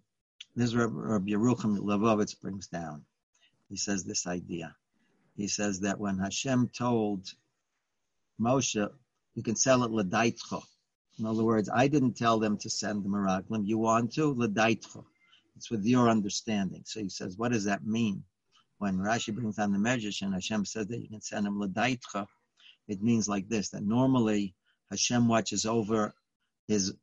this 0.55 0.74
Rabbi 0.74 1.31
Yerucham 1.31 1.77
Levovitz 1.77 2.39
brings 2.39 2.67
down. 2.67 3.03
He 3.69 3.77
says 3.77 4.03
this 4.03 4.25
idea. 4.27 4.75
He 5.35 5.47
says 5.47 5.81
that 5.81 6.00
when 6.00 6.17
Hashem 6.17 6.69
told 6.69 7.27
Moshe, 8.39 8.89
you 9.33 9.43
can 9.43 9.55
sell 9.55 9.83
it 9.83 9.91
l'daitcho, 9.91 10.63
in 11.17 11.25
other 11.25 11.43
words, 11.43 11.69
I 11.74 11.88
didn't 11.88 12.17
tell 12.17 12.39
them 12.39 12.57
to 12.57 12.69
send 12.69 13.03
the 13.03 13.09
Meraglim. 13.09 13.65
You 13.65 13.77
want 13.77 14.13
to? 14.13 14.33
L'daitcha. 14.33 15.03
It's 15.55 15.71
with 15.71 15.85
your 15.85 16.09
understanding. 16.09 16.83
So 16.85 17.00
he 17.00 17.09
says, 17.09 17.38
what 17.38 17.53
does 17.53 17.63
that 17.65 17.85
mean? 17.85 18.24
When 18.79 18.97
Rashi 18.97 19.33
brings 19.33 19.55
down 19.55 19.71
the 19.71 19.79
Medrash 19.79 20.21
and 20.21 20.33
Hashem 20.33 20.65
says 20.65 20.88
that 20.88 21.00
you 21.00 21.07
can 21.07 21.21
send 21.21 21.47
him 21.47 21.59
l'daitcha, 21.59 22.27
it 22.89 23.01
means 23.01 23.29
like 23.29 23.47
this, 23.47 23.69
that 23.69 23.83
normally 23.83 24.53
Hashem 24.91 25.27
watches 25.29 25.65
over 25.65 26.13
his 26.67 26.93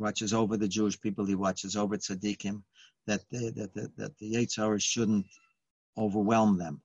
watches 0.00 0.34
over 0.34 0.56
the 0.56 0.68
Jewish 0.68 1.00
people, 1.00 1.24
he 1.26 1.34
watches 1.34 1.76
over 1.76 1.96
tzaddikim, 1.96 2.62
that 3.06 3.22
the, 3.30 3.52
that 3.56 3.74
the, 3.74 3.90
that 3.96 4.18
the 4.18 4.34
Yetzer 4.34 4.64
Hara 4.64 4.80
shouldn't 4.80 5.26
overwhelm 5.96 6.58
them. 6.58 6.80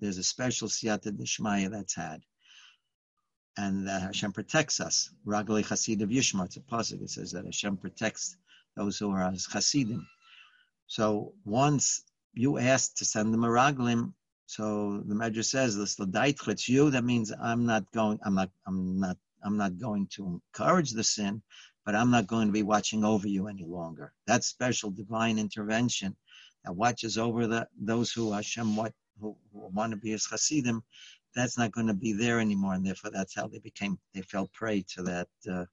There's 0.00 0.18
a 0.18 0.24
special 0.24 0.68
siyata 0.68 1.16
d'shmaya 1.16 1.70
that's 1.70 1.94
had 1.94 2.22
and 3.58 3.88
that 3.88 4.02
Hashem 4.02 4.32
protects 4.32 4.80
us. 4.80 5.10
Ragli 5.26 5.64
Chasidav 5.64 6.12
Yishmar, 6.12 6.46
it's 6.46 6.56
a 6.56 6.60
pasuk. 6.60 7.02
It 7.02 7.10
says 7.10 7.32
that 7.32 7.44
Hashem 7.44 7.76
protects 7.76 8.36
those 8.76 8.98
who 8.98 9.10
are 9.10 9.24
as 9.24 9.46
Chasidim. 9.46 10.06
So 10.86 11.34
once 11.44 12.04
you 12.34 12.58
ask 12.58 12.94
to 12.96 13.04
send 13.04 13.34
them 13.34 13.42
a 13.44 13.48
Raglim, 13.48 14.12
so 14.46 15.02
the 15.04 15.14
Medrash 15.14 15.46
says 15.46 15.76
this 15.76 15.96
it's 15.98 16.68
you. 16.68 16.90
That 16.90 17.04
means 17.04 17.32
I'm 17.32 17.66
not 17.66 17.90
going. 17.92 18.18
I'm 18.24 18.34
not. 18.34 18.50
I'm 18.66 18.98
not. 18.98 19.16
I'm 19.44 19.56
not 19.56 19.78
going 19.78 20.06
to 20.14 20.40
encourage 20.56 20.92
the 20.92 21.04
sin, 21.04 21.42
but 21.84 21.94
I'm 21.94 22.10
not 22.10 22.26
going 22.26 22.48
to 22.48 22.52
be 22.52 22.62
watching 22.62 23.04
over 23.04 23.28
you 23.28 23.48
any 23.48 23.64
longer. 23.64 24.12
That 24.26 24.44
special 24.44 24.90
divine 24.90 25.38
intervention 25.38 26.16
that 26.64 26.74
watches 26.74 27.18
over 27.18 27.46
the 27.46 27.68
those 27.80 28.12
who 28.12 28.32
Hashem 28.32 28.76
what 28.76 28.92
who, 29.20 29.36
who 29.52 29.68
want 29.72 29.92
to 29.92 29.96
be 29.96 30.12
as 30.12 30.26
Chasidim 30.26 30.82
that's 31.34 31.58
not 31.58 31.72
going 31.72 31.86
to 31.86 31.94
be 31.94 32.12
there 32.12 32.40
anymore, 32.40 32.74
and 32.74 32.84
therefore 32.84 33.10
that's 33.10 33.34
how 33.34 33.46
they 33.46 33.58
became. 33.58 33.98
They 34.14 34.22
fell 34.22 34.50
prey 34.52 34.84
to 34.94 35.02
that, 35.04 35.28
uh, 35.50 35.64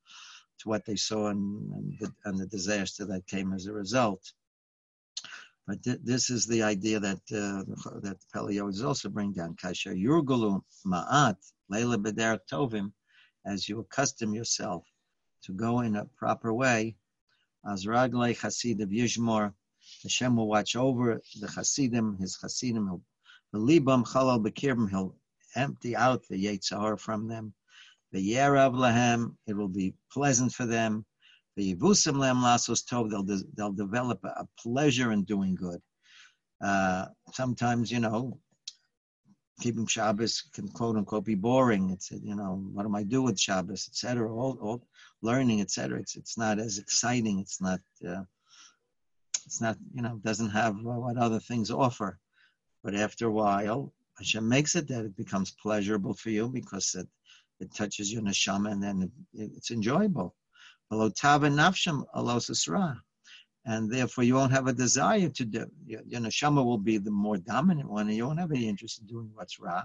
to 0.60 0.70
what 0.70 0.86
they 0.86 0.96
saw 0.96 1.28
and, 1.28 1.72
and, 1.74 2.00
the, 2.00 2.14
and 2.26 2.38
the 2.38 2.46
disaster 2.46 3.06
that 3.06 3.28
came 3.28 3.54
as 3.54 3.66
a 3.66 3.74
result. 3.74 4.32
But 5.68 5.82
th- 5.84 6.00
this 6.04 6.30
is 6.30 6.46
the 6.46 6.64
idea 6.64 7.00
that 7.00 7.22
uh, 7.32 7.64
that 8.02 8.18
Peleh 8.34 8.56
Yoetz 8.56 8.76
is 8.76 8.84
also 8.84 9.10
bringing 9.10 9.34
down. 9.34 9.56
Kasher 9.56 9.96
yurgulu 9.96 10.62
ma'at 10.86 11.38
leila 11.70 11.98
b'derek 11.98 12.42
tovim, 12.52 12.92
as 13.46 13.68
you 13.68 13.80
accustom 13.80 14.36
yourself 14.36 14.84
to 15.46 15.54
go 15.54 15.82
in 15.82 15.96
a 15.96 16.06
proper 16.18 16.54
way, 16.54 16.96
as 17.66 17.86
raglei 17.86 18.38
chasidav 18.38 18.92
Yishmor, 18.92 19.54
Hashem 20.04 20.36
will 20.36 20.48
watch 20.48 20.75
over 20.75 21.22
the 21.40 21.48
chasidim, 21.48 22.18
his 22.18 22.38
chasidim. 22.38 23.02
The 23.54 23.60
libam 23.60 24.06
chalal 24.06 24.44
bekirbim, 24.46 24.90
he'll 24.90 25.16
empty 25.56 25.96
out 25.96 26.24
the 26.28 26.44
Yetzer 26.44 26.80
Hara 26.80 26.98
from 26.98 27.28
them. 27.28 27.54
The 28.12 28.34
Yerav 28.34 28.74
Lahem, 28.74 29.36
it 29.48 29.56
will 29.56 29.70
be 29.70 29.94
pleasant 30.12 30.52
for 30.54 30.66
them. 30.66 31.06
The 31.56 31.75
Yivusim 31.75 32.16
Lahem 32.16 32.42
Lasos 32.42 32.84
Tov, 32.84 33.10
they'll, 33.10 33.24
de- 33.24 33.46
they'll 33.56 33.72
develop 33.72 34.20
a, 34.24 34.28
a, 34.28 34.48
pleasure 34.60 35.12
in 35.12 35.24
doing 35.24 35.56
good. 35.56 35.82
Uh, 36.62 37.06
sometimes, 37.34 37.92
you 37.92 38.00
know, 38.00 38.40
keeping 39.62 39.88
Shabbos 39.88 40.44
can 40.54 40.68
quote 40.68 40.98
unquote 40.98 41.26
be 41.26 41.36
boring. 41.36 41.92
It's, 41.92 42.12
you 42.12 42.36
know, 42.36 42.64
what 42.74 42.86
do 42.86 42.96
I 42.96 43.04
do 43.04 43.22
with 43.22 43.40
Shabbos, 43.40 43.88
etc. 43.90 44.32
All, 44.32 44.58
all 44.62 44.88
learning, 45.22 45.62
etc. 45.62 46.00
It's, 46.00 46.16
it's 46.16 46.38
not 46.38 46.60
as 46.60 46.78
exciting. 46.78 47.40
It's 47.40 47.62
not, 47.62 47.80
uh, 48.08 48.24
it's 49.46 49.62
not, 49.62 49.78
you 49.94 50.02
know, 50.02 50.20
doesn't 50.24 50.50
have 50.50 50.76
what 50.82 51.18
other 51.18 51.40
things 51.40 51.72
offer. 51.72 52.20
But 52.84 52.96
after 52.96 53.28
a 53.28 53.32
while, 53.32 53.94
Hashem 54.18 54.48
makes 54.48 54.76
it 54.76 54.88
that 54.90 55.06
it 55.06 55.16
becomes 55.16 55.52
pleasurable 55.52 56.14
for 56.14 56.30
you 56.30 56.48
because 56.48 56.96
it, 56.96 57.08
it 57.60 57.74
touches 57.74 58.12
your 58.12 58.22
neshama 58.22 58.72
and 58.72 58.84
then 58.84 59.12
it, 59.34 59.52
it's 59.56 59.72
enjoyable. 59.72 60.36
And 63.65 63.91
therefore, 63.91 64.24
you 64.24 64.36
won't 64.36 64.51
have 64.51 64.67
a 64.67 64.74
desire 64.74 65.29
to 65.29 65.45
do. 65.45 65.65
Your, 65.88 66.01
your 66.05 66.22
neshama 66.22 66.63
will 66.63 66.77
be 66.77 66.98
the 67.00 67.10
more 67.12 67.38
dominant 67.38 67.89
one, 67.89 68.07
and 68.07 68.15
you 68.15 68.27
won't 68.27 68.39
have 68.39 68.51
any 68.51 68.67
interest 68.69 69.01
in 69.01 69.07
doing 69.07 69.31
what's 69.34 69.60
ra. 69.60 69.84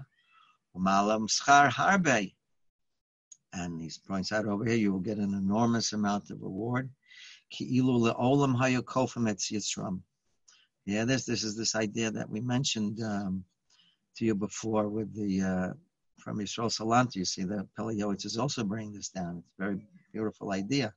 And 3.53 3.81
he 3.81 3.91
points 4.07 4.31
out 4.31 4.45
over 4.45 4.65
here, 4.65 4.77
you 4.77 4.93
will 4.93 4.99
get 4.99 5.17
an 5.17 5.33
enormous 5.33 5.93
amount 5.93 6.29
of 6.29 6.41
reward. 6.41 6.89
Yeah, 10.85 11.05
this 11.05 11.25
this 11.25 11.43
is 11.43 11.57
this 11.57 11.75
idea 11.75 12.11
that 12.11 12.29
we 12.29 12.39
mentioned 12.39 13.03
um, 13.03 13.43
to 14.15 14.25
you 14.25 14.35
before 14.35 14.87
with 14.87 15.13
the 15.13 15.41
uh, 15.41 15.73
from 16.17 16.39
Yisrael 16.39 16.71
Salant. 16.71 17.15
You 17.15 17.25
see 17.25 17.43
that 17.43 17.67
Peleh 17.77 17.99
Yoetz 17.99 18.25
is 18.25 18.37
also 18.37 18.63
bringing 18.63 18.93
this 18.93 19.09
down. 19.09 19.39
It's 19.39 19.53
very 19.59 19.81
beautiful 20.11 20.51
idea, 20.51 20.93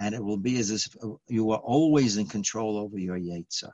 and 0.00 0.14
it 0.14 0.22
will 0.22 0.36
be 0.36 0.58
as 0.58 0.70
if 0.70 0.96
you 1.28 1.50
are 1.50 1.58
always 1.58 2.16
in 2.16 2.26
control 2.26 2.78
over 2.78 2.98
your 2.98 3.18
yetzer. 3.18 3.70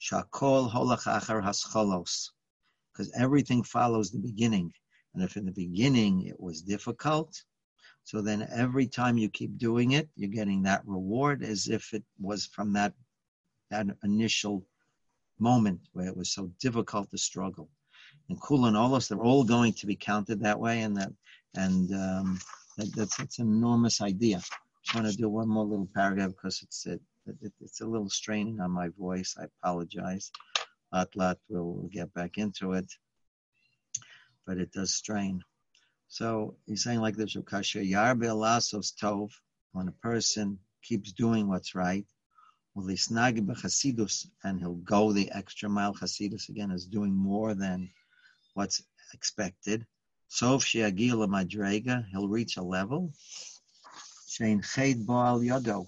Shakol 0.00 0.70
holach 0.70 1.04
achar 1.04 2.20
because 2.92 3.12
everything 3.18 3.62
follows 3.62 4.10
the 4.10 4.18
beginning, 4.18 4.72
and 5.14 5.22
if 5.22 5.36
in 5.36 5.44
the 5.44 5.52
beginning 5.52 6.26
it 6.26 6.38
was 6.38 6.62
difficult. 6.62 7.42
So 8.04 8.22
then 8.22 8.46
every 8.54 8.86
time 8.86 9.18
you 9.18 9.28
keep 9.28 9.58
doing 9.58 9.92
it, 9.92 10.08
you're 10.14 10.30
getting 10.30 10.62
that 10.62 10.86
reward 10.86 11.42
as 11.42 11.68
if 11.68 11.92
it 11.92 12.04
was 12.20 12.46
from 12.46 12.72
that 12.74 12.94
that 13.70 13.86
initial 14.04 14.64
moment 15.38 15.80
where 15.92 16.06
it 16.06 16.16
was 16.16 16.32
so 16.32 16.50
difficult 16.60 17.10
to 17.10 17.18
struggle 17.18 17.68
and 18.28 18.40
Kula 18.40 18.68
and 18.68 18.76
Olos, 18.76 19.08
they're 19.08 19.18
all 19.18 19.44
going 19.44 19.72
to 19.74 19.86
be 19.86 19.96
counted 19.96 20.40
that 20.40 20.58
way, 20.58 20.82
and 20.82 20.96
that 20.96 21.12
and 21.54 21.92
um, 21.92 22.38
that, 22.76 22.94
that's 22.94 23.16
that's 23.16 23.38
an 23.38 23.48
enormous 23.48 24.00
idea. 24.00 24.40
I 24.92 24.98
want 24.98 25.10
to 25.10 25.16
do 25.16 25.28
one 25.28 25.48
more 25.48 25.64
little 25.64 25.88
paragraph 25.94 26.30
because 26.30 26.62
it's 26.62 26.86
it, 26.86 27.00
it, 27.26 27.52
it's 27.60 27.80
a 27.80 27.86
little 27.86 28.10
straining 28.10 28.60
on 28.60 28.70
my 28.70 28.88
voice. 28.98 29.36
I 29.38 29.44
apologize. 29.44 30.30
Lat 30.92 31.14
lat, 31.16 31.38
we'll, 31.48 31.72
we'll 31.72 31.88
get 31.88 32.12
back 32.14 32.38
into 32.38 32.72
it, 32.72 32.86
but 34.46 34.58
it 34.58 34.72
does 34.72 34.94
strain. 34.94 35.42
So 36.08 36.56
he's 36.66 36.84
saying 36.84 37.00
like 37.00 37.16
this: 37.16 37.34
Ukasha 37.34 37.88
Yarbe 37.88 38.26
Lasos 38.26 38.94
Tov, 38.94 39.30
when 39.72 39.88
a 39.88 39.92
person 39.92 40.58
keeps 40.82 41.12
doing 41.12 41.48
what's 41.48 41.74
right, 41.74 42.06
will 42.76 42.88
and 44.44 44.60
he'll 44.60 44.74
go 44.74 45.12
the 45.12 45.30
extra 45.32 45.68
mile. 45.68 45.94
Chasidus 45.94 46.48
again 46.48 46.70
is 46.70 46.86
doing 46.86 47.12
more 47.12 47.54
than 47.54 47.90
what's 48.54 48.82
expected. 49.14 49.86
Sof 50.28 50.64
sheagila 50.64 51.28
madrega, 51.28 52.06
he'll 52.10 52.28
reach 52.28 52.56
a 52.56 52.62
level. 52.62 53.12
Shein 54.28 54.62
ched 54.62 55.06
boal 55.06 55.40
yodo. 55.44 55.86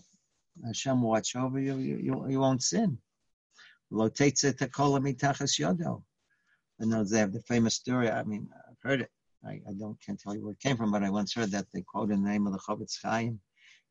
Hashem 0.65 1.03
watch 1.03 1.37
over 1.37 1.59
you, 1.61 1.77
you, 1.77 1.97
you, 1.97 2.27
you 2.31 2.41
won't 2.41 2.63
sin. 2.63 2.99
Lo 3.91 4.09
teitze 4.09 4.53
tekola 4.53 5.01
mitachas 5.01 5.59
yodo. 5.59 6.03
And 6.79 6.93
they 7.09 7.19
have 7.19 7.33
the 7.33 7.43
famous 7.43 7.75
story. 7.75 8.11
I 8.11 8.23
mean, 8.23 8.49
I've 8.69 8.79
heard 8.83 9.01
it. 9.01 9.11
I, 9.45 9.61
I 9.69 9.73
don't 9.79 10.01
can't 10.01 10.19
tell 10.19 10.35
you 10.35 10.43
where 10.43 10.53
it 10.53 10.61
came 10.61 10.77
from, 10.77 10.91
but 10.91 11.03
I 11.03 11.11
once 11.11 11.35
heard 11.35 11.51
that 11.53 11.67
they 11.73 11.83
quote 11.83 12.11
in 12.11 12.23
the 12.23 12.31
name 12.31 12.47
of 12.47 12.53
the 12.53 12.59
Chofetz 12.59 13.01
Chaim. 13.03 13.41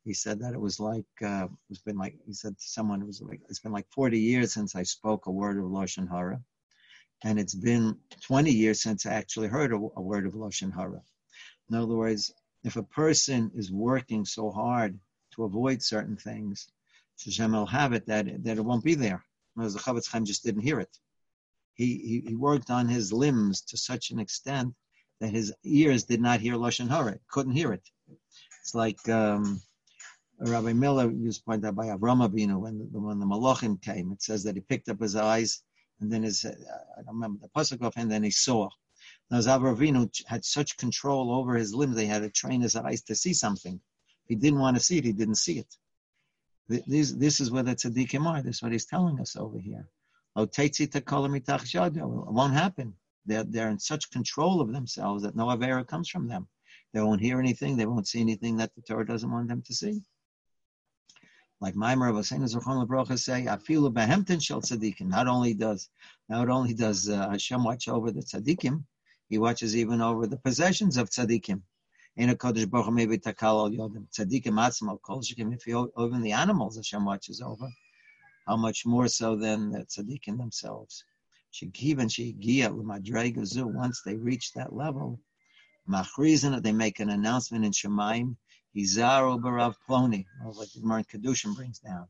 He 0.03 0.13
said 0.13 0.39
that 0.39 0.53
it 0.53 0.59
was 0.59 0.79
like 0.79 1.05
uh, 1.23 1.47
it's 1.69 1.81
been 1.81 1.97
like 1.97 2.17
he 2.25 2.33
said 2.33 2.57
to 2.57 2.67
someone 2.67 3.01
it 3.01 3.07
was 3.07 3.21
like 3.21 3.41
it's 3.49 3.59
been 3.59 3.73
like 3.73 3.87
40 3.91 4.19
years 4.19 4.53
since 4.53 4.75
I 4.75 4.83
spoke 4.83 5.25
a 5.25 5.31
word 5.31 5.57
of 5.57 5.65
lashon 5.65 6.09
hara, 6.09 6.41
and 7.23 7.39
it's 7.39 7.55
been 7.55 7.97
20 8.21 8.51
years 8.51 8.81
since 8.81 9.05
I 9.05 9.13
actually 9.13 9.47
heard 9.47 9.71
a, 9.71 9.75
a 9.75 10.01
word 10.01 10.25
of 10.25 10.33
lashon 10.33 10.73
hara. 10.73 11.01
In 11.69 11.75
other 11.75 11.95
words, 11.95 12.33
if 12.63 12.75
a 12.75 12.83
person 12.83 13.51
is 13.55 13.71
working 13.71 14.25
so 14.25 14.51
hard 14.51 14.99
to 15.35 15.43
avoid 15.43 15.81
certain 15.81 16.17
things, 16.17 16.67
Hashem 17.23 17.51
will 17.51 17.65
have 17.65 17.93
it 17.93 18.05
that 18.07 18.43
that 18.43 18.57
it 18.57 18.65
won't 18.65 18.83
be 18.83 18.95
there. 18.95 19.23
Whereas 19.55 19.73
the 19.73 19.79
Chofetz 19.79 20.09
Chaim 20.11 20.25
just 20.25 20.43
didn't 20.43 20.61
hear 20.61 20.79
it. 20.79 20.95
He, 21.73 21.97
he, 21.97 22.29
he 22.29 22.35
worked 22.35 22.69
on 22.69 22.87
his 22.87 23.11
limbs 23.11 23.61
to 23.61 23.77
such 23.77 24.11
an 24.11 24.19
extent 24.19 24.75
that 25.19 25.31
his 25.31 25.53
ears 25.63 26.03
did 26.03 26.21
not 26.21 26.39
hear 26.39 26.55
lashon 26.55 26.89
hara, 26.89 27.17
couldn't 27.29 27.53
hear 27.53 27.73
it. 27.73 27.89
It's 28.61 28.75
like 28.75 29.07
um, 29.09 29.61
Rabbi 30.39 30.73
Miller 30.73 31.09
used 31.11 31.39
to 31.39 31.45
point 31.45 31.65
out 31.65 31.75
by 31.75 31.87
Avram 31.87 32.27
Avinu 32.27 32.59
when 32.59 32.87
when 32.91 33.19
the 33.19 33.25
Malachim 33.25 33.81
came. 33.81 34.11
It 34.11 34.21
says 34.21 34.43
that 34.43 34.55
he 34.55 34.61
picked 34.61 34.89
up 34.89 34.99
his 34.99 35.15
eyes 35.15 35.63
and 35.99 36.11
then 36.11 36.23
his, 36.23 36.45
uh, 36.45 36.53
I 36.97 37.01
don't 37.01 37.15
remember 37.15 37.39
the 37.41 37.49
pasuk 37.49 37.81
of, 37.85 37.93
and 37.97 38.11
then 38.11 38.23
he 38.23 38.31
saw. 38.31 38.69
Now 39.29 39.39
Avram 39.39 40.09
had 40.25 40.45
such 40.45 40.77
control 40.77 41.31
over 41.31 41.55
his 41.55 41.73
limbs, 41.73 41.95
they 41.95 42.05
had 42.05 42.21
to 42.21 42.29
train 42.29 42.61
his 42.61 42.75
eyes 42.75 43.01
to 43.03 43.15
see 43.15 43.33
something. 43.33 43.79
He 44.25 44.35
didn't 44.35 44.59
want 44.59 44.77
to 44.77 44.83
see 44.83 44.97
it, 44.97 45.05
he 45.05 45.13
didn't 45.13 45.35
see 45.35 45.59
it. 45.59 45.75
This, 46.69 47.13
this 47.13 47.39
is 47.39 47.49
where 47.49 47.63
the 47.63 47.75
tzaddikim 47.75 48.25
are. 48.25 48.41
This 48.41 48.57
is 48.57 48.61
what 48.61 48.73
he's 48.73 48.85
telling 48.85 49.19
us 49.21 49.37
over 49.37 49.57
here. 49.57 49.87
It 50.35 50.59
won't 52.33 52.53
happen. 52.53 52.93
They're, 53.25 53.43
they're 53.43 53.69
in 53.69 53.79
such 53.79 54.11
control 54.11 54.61
of 54.61 54.73
themselves 54.73 55.23
that 55.23 55.35
no 55.35 55.47
avera 55.47 55.87
comes 55.87 56.09
from 56.09 56.27
them. 56.27 56.47
They 56.93 57.01
won't 57.01 57.21
hear 57.21 57.39
anything. 57.39 57.77
They 57.77 57.85
won't 57.85 58.07
see 58.07 58.19
anything 58.19 58.57
that 58.57 58.75
the 58.75 58.81
Torah 58.81 59.05
doesn't 59.05 59.31
want 59.31 59.47
them 59.47 59.61
to 59.63 59.73
see. 59.73 60.01
Like 61.59 61.73
Maimer 61.73 62.09
of 62.09 62.15
Zechon 62.17 62.85
Lebrocha 62.85 63.17
say, 63.17 63.45
Afilu 63.45 63.91
behemten 63.91 64.39
shel 64.39 64.61
tzaddikim. 64.61 65.07
Not 65.07 65.27
only 65.27 65.55
does 65.55 65.89
not 66.29 66.49
only 66.49 66.75
does 66.75 67.09
uh, 67.09 67.29
Hashem 67.29 67.63
watch 67.63 67.87
over 67.87 68.11
the 68.11 68.21
tzaddikim, 68.21 68.83
He 69.27 69.39
watches 69.39 69.75
even 69.75 69.99
over 69.99 70.27
the 70.27 70.37
possessions 70.37 70.97
of 70.97 71.09
tzaddikim. 71.09 71.63
In 72.15 72.29
a 72.29 72.35
Kodesh 72.35 72.69
Baruch 72.69 72.93
maybe 72.93 73.17
takal 73.17 73.57
al 73.57 73.71
yodim 73.71 74.07
tzaddikim 74.09 74.53
atzma 74.53 74.89
al 74.89 74.97
kol 74.99 75.21
shikim. 75.21 75.51
If 75.55 75.67
even 75.67 76.21
the 76.21 76.33
animals 76.33 76.75
Hashem 76.75 77.03
watches 77.03 77.41
over, 77.41 77.67
how 78.45 78.55
much 78.55 78.85
more 78.85 79.07
so 79.07 79.35
than 79.35 79.71
the 79.71 79.79
tzaddikim 79.79 80.37
themselves? 80.37 81.03
Shekivan 81.51 82.07
shegia 82.07 82.69
l'madrega 82.69 83.63
Once 83.73 84.03
they 84.03 84.15
reach 84.15 84.53
that 84.53 84.73
level, 84.73 85.19
machrizin 85.89 86.61
they 86.61 86.71
make 86.71 86.99
an 86.99 87.09
announcement 87.09 87.65
in 87.65 87.71
Shemaim 87.71 88.35
Izaro 88.77 89.41
Barav 89.41 89.73
Ploni, 89.89 90.25
like 90.45 90.71
the 90.71 90.81
Gemara 90.81 91.03
Kiddushin 91.03 91.55
brings 91.55 91.79
down, 91.79 92.07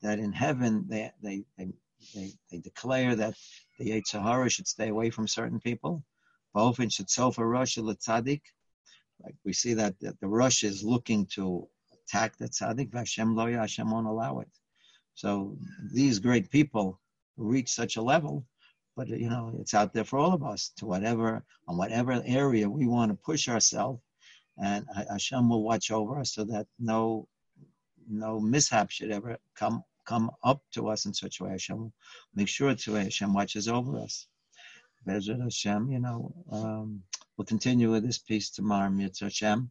that 0.00 0.20
in 0.20 0.32
heaven 0.32 0.84
they, 0.88 1.10
they, 1.20 1.44
they, 1.58 1.72
they, 2.14 2.32
they 2.52 2.58
declare 2.58 3.16
that 3.16 3.34
the 3.78 3.90
Yetzer 3.90 4.22
Hara 4.22 4.48
should 4.48 4.68
stay 4.68 4.90
away 4.90 5.10
from 5.10 5.26
certain 5.26 5.58
people. 5.58 6.04
Bofen 6.54 6.92
should 6.92 7.10
sofa 7.10 7.44
Rosh 7.44 7.78
Tzaddik. 7.78 8.42
Like 9.24 9.34
we 9.44 9.52
see 9.52 9.74
that, 9.74 9.98
that 10.00 10.20
the 10.20 10.28
Rosh 10.28 10.62
is 10.62 10.84
looking 10.84 11.26
to 11.34 11.66
attack 11.92 12.36
the 12.36 12.48
Tzaddik, 12.48 12.90
Vashem 12.90 13.34
Loya, 13.34 13.58
Hashem 13.58 13.90
won't 13.90 14.06
allow 14.06 14.38
it. 14.38 14.50
So 15.14 15.56
these 15.92 16.20
great 16.20 16.48
people 16.48 17.00
reach 17.36 17.70
such 17.70 17.96
a 17.96 18.02
level, 18.02 18.46
but 18.94 19.08
you 19.08 19.28
know, 19.28 19.52
it's 19.58 19.74
out 19.74 19.92
there 19.92 20.04
for 20.04 20.20
all 20.20 20.32
of 20.32 20.44
us 20.44 20.70
to 20.76 20.86
whatever, 20.86 21.44
on 21.66 21.76
whatever 21.76 22.22
area 22.24 22.70
we 22.70 22.86
want 22.86 23.10
to 23.10 23.16
push 23.16 23.48
ourselves 23.48 24.00
and 24.58 24.86
Hashem 25.10 25.48
will 25.48 25.62
watch 25.62 25.90
over 25.90 26.18
us 26.18 26.34
so 26.34 26.44
that 26.44 26.66
no 26.78 27.28
no 28.08 28.38
mishap 28.38 28.90
should 28.90 29.10
ever 29.10 29.38
come 29.54 29.82
come 30.04 30.30
up 30.42 30.62
to 30.72 30.88
us 30.88 31.06
in 31.06 31.14
such 31.14 31.40
a 31.40 31.44
way. 31.44 31.50
Hashem 31.50 31.92
make 32.34 32.48
sure 32.48 32.74
to 32.74 32.94
Hashem 32.94 33.32
watches 33.32 33.68
over 33.68 33.98
us. 33.98 34.26
Bezrat 35.06 35.42
Hashem, 35.42 35.90
you 35.90 35.98
know, 35.98 36.32
um, 36.50 37.02
we'll 37.36 37.44
continue 37.44 37.90
with 37.90 38.04
this 38.06 38.18
piece 38.18 38.50
tomorrow. 38.50 38.90
Mirtzeh 38.90 39.22
Hashem. 39.22 39.70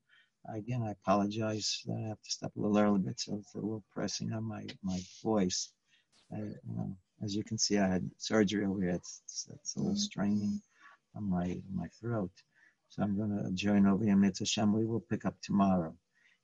Again, 0.54 0.84
I 0.84 0.92
apologize 0.92 1.82
that 1.86 2.04
I 2.06 2.10
have 2.10 2.22
to 2.22 2.32
stop 2.32 2.52
a 2.56 2.60
little 2.60 2.78
early 2.78 3.00
bit, 3.00 3.20
so 3.20 3.36
it's 3.36 3.56
a 3.56 3.60
little 3.60 3.84
pressing 3.94 4.34
on 4.34 4.44
my 4.44 4.68
my 4.84 5.00
voice. 5.24 5.72
I, 6.32 6.40
you 6.40 6.76
know, 6.76 6.98
as 7.24 7.34
you 7.34 7.44
can 7.44 7.58
see, 7.58 7.78
I 7.78 7.88
had 7.88 8.10
surgery 8.18 8.66
over 8.66 8.82
here. 8.82 8.92
It's, 8.92 9.22
it's, 9.26 9.48
it's 9.54 9.76
a 9.76 9.80
little 9.80 9.96
straining 9.96 10.62
on 11.16 11.30
my 11.30 11.62
my 11.74 11.88
throat. 12.00 12.32
So 12.94 13.02
I'm 13.02 13.18
going 13.18 13.44
to 13.44 13.52
join 13.54 13.88
over 13.88 14.06
here, 14.06 14.16
Mirtzeh 14.16 14.40
Hashem. 14.40 14.72
We 14.72 14.86
will 14.86 15.00
pick 15.00 15.26
up 15.26 15.34
tomorrow. 15.42 15.96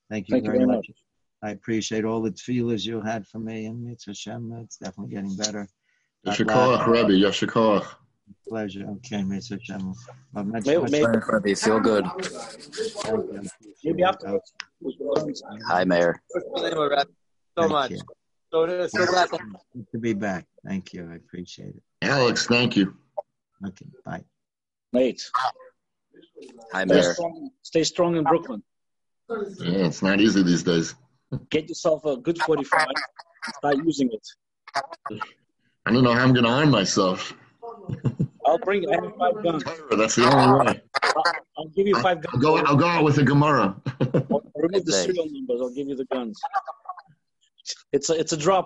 Thank 0.10 0.30
you, 0.30 0.34
Thank 0.34 0.46
very, 0.46 0.60
you 0.62 0.66
very 0.66 0.78
much. 0.78 0.90
much. 0.90 0.98
I 1.44 1.52
appreciate 1.52 2.06
all 2.06 2.24
the 2.24 2.32
feelers 2.32 2.84
you 2.88 3.02
had 3.02 3.28
for 3.28 3.38
me, 3.38 3.68
and 3.68 3.88
Mirtzeh 3.88 4.08
Hashem, 4.08 4.52
it's 4.64 4.78
definitely 4.78 5.14
getting 5.14 5.36
better. 5.36 5.68
Yasher 6.26 6.48
koach, 6.48 6.88
Rabbi, 6.88 7.12
Yasher 7.12 7.48
koach. 7.48 7.86
Pleasure. 8.48 8.84
Okay, 8.90 9.18
Mirtzeh 9.18 9.60
Hashem. 9.60 9.94
Maybe, 10.34 10.78
maybe, 10.90 11.06
Rabbi, 11.06 11.54
feel 11.54 11.80
good. 11.80 12.08
Maybe 13.84 14.04
after. 14.04 14.40
Hi, 15.68 15.84
Mayor. 15.84 16.20
So 16.32 16.42
thank 17.58 17.72
much. 17.72 17.92
You. 17.92 18.02
So, 18.52 18.88
so 18.88 19.06
glad 19.06 19.30
Good 19.30 19.86
to 19.92 20.00
be 20.00 20.14
back. 20.14 20.48
Thank 20.66 20.94
you. 20.94 21.08
I 21.12 21.18
appreciate 21.18 21.76
it. 21.76 21.84
Alex, 22.02 22.48
thank 22.48 22.76
you. 22.76 22.96
Okay, 23.64 23.86
bye. 24.04 24.24
Mate. 24.92 25.30
Hi, 26.72 26.86
Mayor. 26.86 27.02
Stay 27.02 27.14
strong, 27.14 27.50
stay 27.62 27.84
strong 27.84 28.16
in 28.16 28.24
Brooklyn. 28.24 28.64
Yeah, 29.30 29.86
it's 29.88 30.02
not 30.02 30.20
easy 30.20 30.44
these 30.44 30.64
days. 30.64 30.96
Get 31.50 31.70
yourself 31.70 32.06
a 32.06 32.18
good 32.18 32.38
45 32.40 32.88
start 33.58 33.78
using 33.86 34.10
it. 34.12 35.22
I 35.86 35.92
don't 35.92 36.04
know 36.04 36.14
how 36.14 36.24
I'm 36.24 36.34
going 36.34 36.46
to 36.46 36.52
arm 36.52 36.72
myself. 36.72 37.34
I'll 38.46 38.58
bring 38.60 38.88
I 38.90 38.96
have 38.96 39.16
five 39.18 39.44
guns. 39.44 39.64
That's 39.92 40.16
the 40.16 40.26
only 40.26 40.66
way. 40.66 40.82
I'll, 41.04 41.24
I'll 41.58 41.68
give 41.68 41.88
you 41.88 41.96
five 41.96 42.22
guns. 42.22 42.34
I'll 42.34 42.40
go, 42.40 42.58
I'll 42.58 42.76
go 42.76 42.88
out 42.88 43.04
with 43.04 43.18
a 43.20 43.24
Gemara. 43.24 43.76
I'll 44.02 44.42
remove 44.56 44.86
the 44.86 44.92
serial 44.92 45.28
numbers. 45.30 45.62
I'll 45.62 45.74
give 45.74 45.88
you 45.88 45.96
the 45.96 46.06
guns. 46.06 46.40
It's 47.92 48.10
a, 48.10 48.20
it's 48.20 48.34
a 48.34 48.38
drop. 48.38 48.58